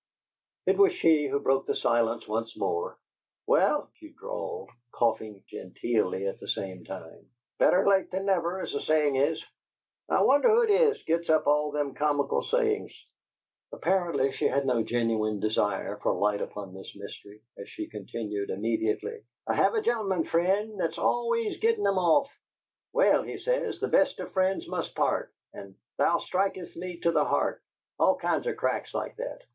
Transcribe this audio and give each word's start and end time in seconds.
It 0.65 0.79
was 0.79 0.93
she 0.93 1.27
who 1.27 1.39
broke 1.39 1.67
the 1.67 1.75
silence 1.75 2.27
once 2.27 2.57
more. 2.57 2.97
"Well," 3.45 3.91
she 3.99 4.09
drawled, 4.09 4.71
coughing 4.91 5.43
genteelly 5.47 6.25
at 6.25 6.39
the 6.39 6.47
same 6.47 6.83
time, 6.85 7.29
"better 7.59 7.87
late 7.87 8.09
than 8.09 8.25
never, 8.25 8.61
as 8.61 8.73
the 8.73 8.81
saying 8.81 9.17
is. 9.17 9.45
I 10.09 10.23
wonder 10.23 10.49
who 10.49 10.63
it 10.63 10.71
is 10.71 11.03
gits 11.03 11.29
up 11.29 11.45
all 11.45 11.69
them 11.69 11.93
comical 11.93 12.41
sayings?" 12.41 12.91
Apparently 13.71 14.31
she 14.31 14.45
had 14.47 14.65
no 14.65 14.81
genuine 14.81 15.39
desire 15.39 15.97
for 16.01 16.13
light 16.13 16.41
upon 16.41 16.73
this 16.73 16.95
mystery, 16.95 17.43
as 17.59 17.69
she 17.69 17.85
continued, 17.87 18.49
immediately: 18.49 19.21
"I 19.45 19.53
have 19.53 19.75
a 19.75 19.83
gen'leman 19.83 20.23
friend 20.23 20.79
that's 20.79 20.97
always 20.97 21.59
gittin' 21.59 21.85
'em 21.85 21.99
off. 21.99 22.27
'Well,' 22.91 23.21
he 23.21 23.37
says, 23.37 23.79
'the 23.79 23.87
best 23.89 24.19
of 24.19 24.31
friends 24.31 24.67
must 24.67 24.95
part,' 24.95 25.31
and, 25.53 25.75
'Thou 25.97 26.17
strikest 26.21 26.75
me 26.75 26.99
to 27.01 27.11
the 27.11 27.23
heart' 27.23 27.61
all 27.99 28.15
kinds 28.15 28.47
of 28.47 28.57
cracks 28.57 28.95
like 28.95 29.15
that. 29.17 29.43